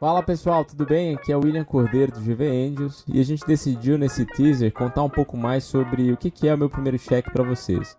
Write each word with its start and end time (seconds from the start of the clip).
Fala 0.00 0.22
pessoal, 0.22 0.64
tudo 0.64 0.86
bem? 0.86 1.14
Aqui 1.14 1.30
é 1.30 1.36
o 1.36 1.40
William 1.44 1.62
Cordeiro 1.62 2.10
do 2.10 2.20
GV 2.20 2.48
Angels 2.48 3.04
e 3.06 3.20
a 3.20 3.22
gente 3.22 3.46
decidiu 3.46 3.98
nesse 3.98 4.24
teaser 4.24 4.72
contar 4.72 5.02
um 5.02 5.10
pouco 5.10 5.36
mais 5.36 5.62
sobre 5.64 6.10
o 6.10 6.16
que 6.16 6.48
é 6.48 6.54
o 6.54 6.56
meu 6.56 6.70
primeiro 6.70 6.98
cheque 6.98 7.30
para 7.30 7.44
vocês. 7.44 7.98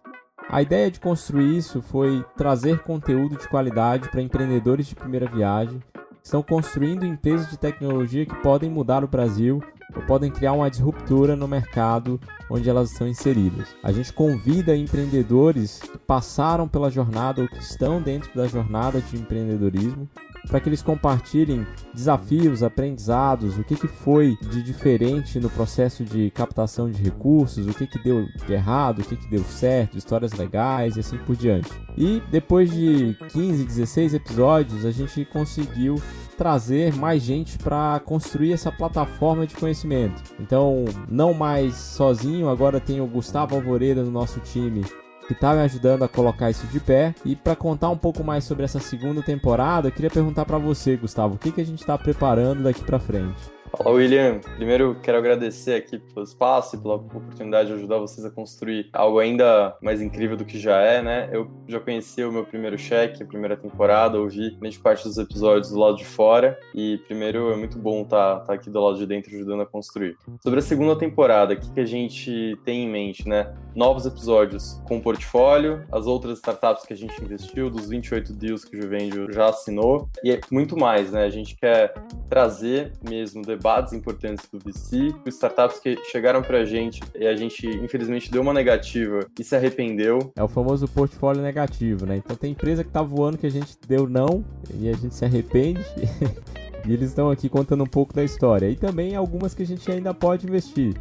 A 0.49 0.63
ideia 0.63 0.89
de 0.89 0.99
construir 0.99 1.55
isso 1.55 1.79
foi 1.79 2.25
trazer 2.35 2.79
conteúdo 2.79 3.37
de 3.37 3.47
qualidade 3.47 4.09
para 4.09 4.19
empreendedores 4.19 4.87
de 4.87 4.95
primeira 4.95 5.27
viagem 5.27 5.79
que 5.79 6.25
estão 6.25 6.41
construindo 6.41 7.05
empresas 7.05 7.51
de 7.51 7.57
tecnologia 7.57 8.25
que 8.25 8.35
podem 8.41 8.67
mudar 8.67 9.03
o 9.03 9.07
Brasil 9.07 9.61
ou 9.95 10.01
podem 10.01 10.31
criar 10.31 10.53
uma 10.53 10.71
disruptura 10.71 11.35
no 11.35 11.47
mercado 11.47 12.19
onde 12.49 12.67
elas 12.67 12.91
estão 12.91 13.07
inseridas. 13.07 13.75
A 13.83 13.91
gente 13.91 14.11
convida 14.11 14.75
empreendedores 14.75 15.77
que 15.77 15.99
passaram 15.99 16.67
pela 16.67 16.89
jornada 16.89 17.43
ou 17.43 17.47
que 17.47 17.59
estão 17.59 18.01
dentro 18.01 18.33
da 18.33 18.47
jornada 18.47 18.99
de 19.01 19.17
empreendedorismo 19.17 20.09
para 20.47 20.59
que 20.59 20.69
eles 20.69 20.81
compartilhem 20.81 21.65
desafios, 21.93 22.63
aprendizados, 22.63 23.57
o 23.57 23.63
que, 23.63 23.75
que 23.75 23.87
foi 23.87 24.35
de 24.41 24.63
diferente 24.63 25.39
no 25.39 25.49
processo 25.49 26.03
de 26.03 26.31
captação 26.31 26.89
de 26.89 27.01
recursos, 27.01 27.67
o 27.67 27.73
que, 27.73 27.87
que 27.87 27.99
deu 27.99 28.25
de 28.45 28.53
errado, 28.53 28.99
o 28.99 29.03
que, 29.03 29.15
que 29.15 29.29
deu 29.29 29.43
certo, 29.43 29.97
histórias 29.97 30.33
legais 30.33 30.97
e 30.97 30.99
assim 30.99 31.17
por 31.17 31.35
diante. 31.35 31.69
E 31.97 32.21
depois 32.31 32.71
de 32.71 33.15
15, 33.31 33.63
16 33.65 34.13
episódios, 34.13 34.85
a 34.85 34.91
gente 34.91 35.25
conseguiu 35.25 35.95
trazer 36.37 36.95
mais 36.95 37.21
gente 37.21 37.57
para 37.57 37.99
construir 37.99 38.53
essa 38.53 38.71
plataforma 38.71 39.45
de 39.45 39.55
conhecimento. 39.55 40.23
Então, 40.39 40.85
não 41.07 41.33
mais 41.33 41.75
sozinho, 41.75 42.49
agora 42.49 42.79
tem 42.79 42.99
o 42.99 43.05
Gustavo 43.05 43.55
Alvoreda 43.55 44.03
no 44.03 44.09
nosso 44.09 44.39
time 44.39 44.83
que 45.31 45.35
está 45.35 45.53
me 45.53 45.61
ajudando 45.61 46.03
a 46.03 46.09
colocar 46.09 46.49
isso 46.49 46.67
de 46.67 46.79
pé. 46.79 47.15
E 47.23 47.35
para 47.35 47.55
contar 47.55 47.89
um 47.89 47.97
pouco 47.97 48.23
mais 48.23 48.43
sobre 48.43 48.65
essa 48.65 48.79
segunda 48.79 49.21
temporada, 49.21 49.87
eu 49.87 49.91
queria 49.91 50.09
perguntar 50.09 50.45
para 50.45 50.57
você, 50.57 50.97
Gustavo, 50.97 51.35
o 51.35 51.37
que, 51.37 51.51
que 51.51 51.61
a 51.61 51.65
gente 51.65 51.79
está 51.79 51.97
preparando 51.97 52.63
daqui 52.63 52.83
para 52.83 52.99
frente? 52.99 53.60
Fala, 53.77 53.89
William. 53.95 54.41
Primeiro, 54.57 54.97
quero 55.01 55.17
agradecer 55.17 55.75
aqui 55.75 55.97
pelo 55.97 56.25
espaço 56.25 56.75
e 56.75 56.79
pela 56.79 56.95
oportunidade 56.95 57.69
de 57.69 57.75
ajudar 57.75 57.99
vocês 57.99 58.25
a 58.25 58.29
construir 58.29 58.89
algo 58.91 59.17
ainda 59.17 59.77
mais 59.81 60.01
incrível 60.01 60.35
do 60.35 60.43
que 60.43 60.59
já 60.59 60.81
é, 60.81 61.01
né? 61.01 61.29
Eu 61.31 61.49
já 61.67 61.79
conheci 61.79 62.21
o 62.23 62.31
meu 62.31 62.43
primeiro 62.43 62.77
cheque, 62.77 63.23
a 63.23 63.25
primeira 63.25 63.55
temporada, 63.55 64.19
ouvi 64.19 64.51
grande 64.59 64.77
parte 64.77 65.05
dos 65.05 65.17
episódios 65.17 65.69
do 65.71 65.79
lado 65.79 65.95
de 65.95 66.03
fora 66.03 66.59
e, 66.75 66.97
primeiro, 67.07 67.51
é 67.51 67.55
muito 67.55 67.79
bom 67.79 68.01
estar 68.01 68.39
tá, 68.39 68.45
tá 68.47 68.53
aqui 68.53 68.69
do 68.69 68.79
lado 68.79 68.97
de 68.97 69.05
dentro 69.05 69.33
ajudando 69.33 69.61
a 69.61 69.65
construir. 69.65 70.17
Sobre 70.41 70.59
a 70.59 70.61
segunda 70.63 70.97
temporada, 70.97 71.53
o 71.53 71.57
que, 71.57 71.71
que 71.71 71.79
a 71.79 71.85
gente 71.85 72.59
tem 72.65 72.83
em 72.83 72.89
mente, 72.89 73.27
né? 73.27 73.55
Novos 73.73 74.05
episódios 74.05 74.81
com 74.85 74.99
portfólio, 74.99 75.85
as 75.93 76.07
outras 76.07 76.39
startups 76.39 76.85
que 76.85 76.91
a 76.91 76.97
gente 76.97 77.23
investiu, 77.23 77.69
dos 77.69 77.87
28 77.87 78.33
deals 78.33 78.65
que 78.65 78.77
o 78.77 78.81
Juvendio 78.81 79.31
já 79.31 79.47
assinou 79.47 80.09
e 80.25 80.37
muito 80.51 80.77
mais, 80.77 81.11
né? 81.11 81.23
A 81.23 81.29
gente 81.29 81.55
quer 81.55 81.93
trazer 82.29 82.91
mesmo 83.07 83.41
debates 83.61 83.93
importantes 83.93 84.49
do 84.51 84.57
VC, 84.57 85.13
startups 85.27 85.79
que 85.79 85.95
chegaram 86.05 86.41
para 86.41 86.61
a 86.61 86.65
gente 86.65 86.99
e 87.13 87.27
a 87.27 87.35
gente, 87.35 87.67
infelizmente, 87.67 88.31
deu 88.31 88.41
uma 88.41 88.53
negativa 88.53 89.27
e 89.39 89.43
se 89.43 89.55
arrependeu. 89.55 90.33
É 90.35 90.41
o 90.41 90.47
famoso 90.47 90.87
portfólio 90.87 91.43
negativo, 91.43 92.07
né? 92.07 92.17
Então 92.17 92.35
tem 92.35 92.53
empresa 92.53 92.83
que 92.83 92.89
tá 92.89 93.03
voando 93.03 93.37
que 93.37 93.45
a 93.45 93.51
gente 93.51 93.77
deu 93.87 94.09
não 94.09 94.43
e 94.73 94.89
a 94.89 94.93
gente 94.93 95.13
se 95.13 95.23
arrepende. 95.23 95.85
e 96.87 96.91
eles 96.91 97.09
estão 97.09 97.29
aqui 97.29 97.47
contando 97.47 97.83
um 97.83 97.87
pouco 97.87 98.15
da 98.15 98.23
história. 98.23 98.67
E 98.67 98.75
também 98.75 99.15
algumas 99.15 99.53
que 99.53 99.61
a 99.61 99.67
gente 99.67 99.89
ainda 99.91 100.11
pode 100.11 100.47
investir. 100.47 100.95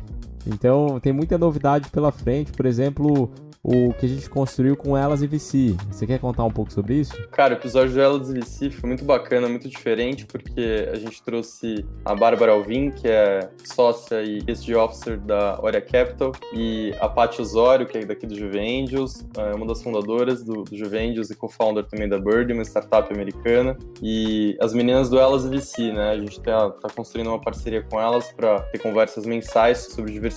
Então 0.46 0.98
tem 1.00 1.12
muita 1.12 1.38
novidade 1.38 1.91
pela 1.91 2.10
frente, 2.12 2.52
por 2.52 2.66
exemplo, 2.66 3.30
o 3.62 3.92
que 3.94 4.06
a 4.06 4.08
gente 4.08 4.28
construiu 4.28 4.77
com 4.77 4.96
Elas 4.96 5.22
e 5.22 5.27
VC. 5.27 5.77
Você 5.91 6.06
quer 6.06 6.19
contar 6.19 6.44
um 6.44 6.50
pouco 6.50 6.72
sobre 6.72 6.94
isso? 6.94 7.14
Cara, 7.30 7.55
o 7.55 7.56
episódio 7.58 7.92
de 7.92 8.00
Elas 8.00 8.30
e 8.30 8.41
VC 8.41 8.70
foi 8.70 8.88
muito 8.88 9.05
bacana, 9.05 9.48
muito 9.48 9.68
diferente, 9.68 10.24
porque 10.24 10.88
a 10.91 10.96
gente 10.96 11.22
trouxe 11.22 11.84
a 12.05 12.14
Bárbara 12.14 12.52
Alvim, 12.52 12.91
que 12.91 13.06
é 13.06 13.50
sócia 13.64 14.22
e 14.22 14.41
guest 14.41 14.68
officer 14.70 15.18
da 15.18 15.61
Oria 15.62 15.80
Capital, 15.80 16.33
e 16.55 16.94
a 17.00 17.08
Paty 17.08 17.42
Osório, 17.42 17.86
que 17.86 17.98
é 17.98 18.05
daqui 18.05 18.27
do 18.27 18.34
Juve 18.34 18.58
Angels, 18.58 19.24
é 19.36 19.55
uma 19.55 19.67
das 19.67 19.83
fundadoras 19.83 20.42
do, 20.42 20.64
do 20.64 20.74
e 20.74 21.34
co-founder 21.34 21.84
também 21.84 22.08
da 22.08 22.18
Bird, 22.18 22.52
uma 22.52 22.64
startup 22.64 23.12
americana. 23.12 23.77
E 24.02 24.57
as 24.61 24.72
meninas 24.72 25.11
do 25.11 25.18
Elas 25.18 25.45
e 25.45 25.48
VC, 25.48 25.92
né? 25.92 26.11
A 26.11 26.18
gente 26.18 26.40
tá, 26.40 26.70
tá 26.70 26.89
construindo 26.89 27.28
uma 27.28 27.40
parceria 27.40 27.83
com 27.83 28.01
elas 28.01 28.33
para 28.33 28.61
ter 28.62 28.78
conversas 28.78 29.27
mensais 29.27 29.78
sobre 29.92 30.12
diversidade, 30.12 30.30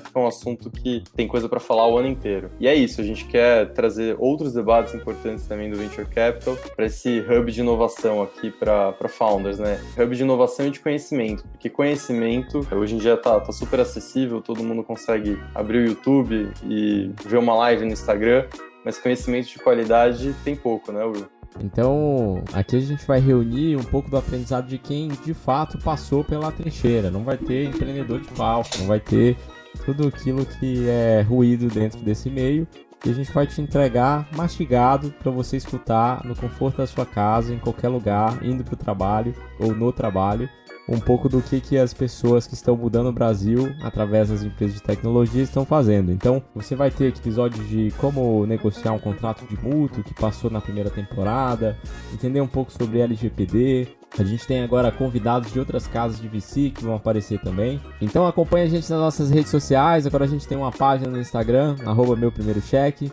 que 0.00 0.10
é 0.14 0.18
um 0.18 0.26
assunto 0.26 0.70
que 0.70 1.02
tem 1.14 1.26
coisa 1.26 1.48
para 1.48 1.60
falar 1.60 1.86
o 1.88 1.98
ano 1.98 2.08
inteiro. 2.08 2.50
E 2.60 2.66
é 2.66 2.74
isso, 2.74 3.00
a 3.00 3.04
gente 3.04 3.24
quer 3.24 3.72
trazer 3.72 4.16
outros 4.18 4.52
debates 4.52 4.94
importantes 4.94 5.46
também 5.46 5.70
do 5.70 5.76
Venture 5.76 6.06
Capital 6.06 6.56
para 6.76 6.86
esse 6.86 7.20
hub 7.20 7.50
de 7.50 7.60
inovação 7.60 8.22
aqui 8.22 8.50
para 8.50 8.94
founders, 9.08 9.58
né? 9.58 9.80
Hub 9.98 10.14
de 10.14 10.22
inovação 10.22 10.66
e 10.66 10.70
de 10.70 10.80
conhecimento, 10.80 11.44
porque 11.48 11.68
conhecimento 11.68 12.66
hoje 12.72 12.94
em 12.94 12.98
dia 12.98 13.16
tá, 13.16 13.40
tá 13.40 13.52
super 13.52 13.80
acessível, 13.80 14.40
todo 14.40 14.62
mundo 14.62 14.82
consegue 14.82 15.38
abrir 15.54 15.78
o 15.78 15.88
YouTube 15.88 16.50
e 16.64 17.10
ver 17.24 17.38
uma 17.38 17.54
live 17.54 17.84
no 17.84 17.92
Instagram, 17.92 18.46
mas 18.84 18.98
conhecimento 18.98 19.48
de 19.48 19.58
qualidade 19.58 20.34
tem 20.44 20.56
pouco, 20.56 20.92
né, 20.92 21.04
Will? 21.04 21.39
Então, 21.58 22.42
aqui 22.52 22.76
a 22.76 22.80
gente 22.80 23.04
vai 23.06 23.18
reunir 23.18 23.76
um 23.76 23.82
pouco 23.82 24.08
do 24.08 24.16
aprendizado 24.16 24.68
de 24.68 24.78
quem 24.78 25.08
de 25.08 25.34
fato 25.34 25.78
passou 25.78 26.22
pela 26.22 26.52
trincheira. 26.52 27.10
Não 27.10 27.24
vai 27.24 27.36
ter 27.36 27.64
empreendedor 27.64 28.20
de 28.20 28.28
palco, 28.28 28.70
não 28.78 28.86
vai 28.86 29.00
ter 29.00 29.36
tudo 29.84 30.06
aquilo 30.06 30.46
que 30.46 30.88
é 30.88 31.22
ruído 31.22 31.68
dentro 31.68 32.00
desse 32.00 32.30
meio 32.30 32.66
e 33.04 33.10
a 33.10 33.12
gente 33.14 33.32
vai 33.32 33.46
te 33.46 33.60
entregar 33.60 34.28
mastigado 34.32 35.10
para 35.18 35.30
você 35.30 35.56
escutar 35.56 36.24
no 36.24 36.36
conforto 36.36 36.78
da 36.78 36.86
sua 36.86 37.06
casa, 37.06 37.54
em 37.54 37.58
qualquer 37.58 37.88
lugar, 37.88 38.44
indo 38.44 38.62
para 38.62 38.74
o 38.74 38.76
trabalho 38.76 39.34
ou 39.58 39.74
no 39.74 39.90
trabalho, 39.90 40.48
um 40.88 40.98
pouco 40.98 41.28
do 41.28 41.40
que, 41.40 41.60
que 41.60 41.78
as 41.78 41.94
pessoas 41.94 42.46
que 42.46 42.54
estão 42.54 42.76
mudando 42.76 43.08
o 43.08 43.12
Brasil 43.12 43.72
através 43.82 44.28
das 44.28 44.42
empresas 44.42 44.76
de 44.76 44.82
tecnologia 44.82 45.42
estão 45.42 45.64
fazendo. 45.64 46.12
Então, 46.12 46.42
você 46.54 46.74
vai 46.74 46.90
ter 46.90 47.06
episódios 47.06 47.68
de 47.68 47.92
como 47.98 48.44
negociar 48.46 48.92
um 48.92 48.98
contrato 48.98 49.46
de 49.46 49.56
mútuo 49.62 50.02
que 50.02 50.14
passou 50.14 50.50
na 50.50 50.60
primeira 50.60 50.90
temporada, 50.90 51.78
entender 52.12 52.40
um 52.40 52.48
pouco 52.48 52.72
sobre 52.72 53.00
LGPD, 53.00 54.00
a 54.18 54.24
gente 54.24 54.46
tem 54.46 54.62
agora 54.62 54.90
convidados 54.90 55.52
de 55.52 55.58
outras 55.58 55.86
casas 55.86 56.20
de 56.20 56.26
VC 56.26 56.70
que 56.70 56.82
vão 56.82 56.96
aparecer 56.96 57.38
também. 57.40 57.80
Então 58.00 58.26
acompanha 58.26 58.64
a 58.64 58.68
gente 58.68 58.90
nas 58.90 58.98
nossas 58.98 59.30
redes 59.30 59.50
sociais. 59.50 60.06
Agora 60.06 60.24
a 60.24 60.28
gente 60.28 60.48
tem 60.48 60.58
uma 60.58 60.72
página 60.72 61.10
no 61.10 61.20
Instagram, 61.20 61.76
arroba 61.86 62.16
meu 62.16 62.32
primeiro 62.32 62.60
cheque. 62.60 63.12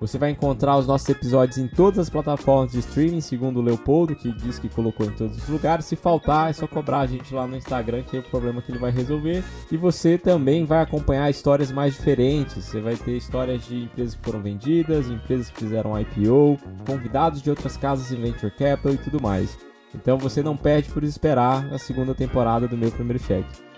Você 0.00 0.16
vai 0.16 0.30
encontrar 0.30 0.76
os 0.76 0.86
nossos 0.86 1.08
episódios 1.08 1.58
em 1.58 1.66
todas 1.66 1.98
as 1.98 2.08
plataformas 2.08 2.70
de 2.70 2.78
streaming, 2.78 3.20
segundo 3.20 3.58
o 3.58 3.62
Leopoldo, 3.62 4.14
que 4.14 4.30
diz 4.30 4.56
que 4.56 4.68
colocou 4.68 5.04
em 5.04 5.10
todos 5.10 5.36
os 5.36 5.48
lugares. 5.48 5.86
Se 5.86 5.96
faltar, 5.96 6.50
é 6.50 6.52
só 6.52 6.68
cobrar 6.68 7.00
a 7.00 7.06
gente 7.06 7.34
lá 7.34 7.48
no 7.48 7.56
Instagram, 7.56 8.04
que 8.04 8.16
é 8.16 8.20
o 8.20 8.22
problema 8.22 8.62
que 8.62 8.70
ele 8.70 8.78
vai 8.78 8.92
resolver. 8.92 9.42
E 9.72 9.76
você 9.76 10.16
também 10.16 10.64
vai 10.64 10.82
acompanhar 10.82 11.28
histórias 11.28 11.72
mais 11.72 11.94
diferentes. 11.94 12.64
Você 12.64 12.80
vai 12.80 12.94
ter 12.94 13.16
histórias 13.16 13.66
de 13.66 13.84
empresas 13.84 14.14
que 14.14 14.22
foram 14.22 14.40
vendidas, 14.40 15.10
empresas 15.10 15.50
que 15.50 15.58
fizeram 15.58 15.98
IPO, 15.98 16.58
convidados 16.86 17.42
de 17.42 17.50
outras 17.50 17.76
casas 17.76 18.12
em 18.12 18.20
Venture 18.20 18.52
Capital 18.52 18.92
e 18.92 18.98
tudo 18.98 19.20
mais. 19.20 19.58
Então 19.92 20.16
você 20.16 20.44
não 20.44 20.56
perde 20.56 20.90
por 20.90 21.02
esperar 21.02 21.66
a 21.72 21.78
segunda 21.78 22.14
temporada 22.14 22.68
do 22.68 22.76
meu 22.76 22.92
primeiro 22.92 23.20
cheque. 23.20 23.68